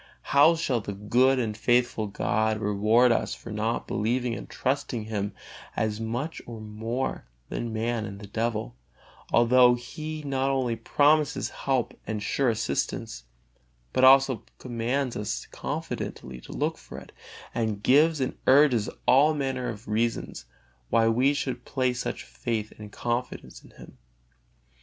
[0.33, 5.31] How shall the good and faithful God reward us for not believing and trusting Him
[5.75, 8.75] as much or more than man and the devil,
[9.31, 13.25] although He not only promises help and sure assistance,
[13.93, 17.11] but also commands us confidently to look for it,
[17.53, 20.45] and gives and urges all manner of reasons
[20.89, 23.99] why we should place such faith and confidence in Him?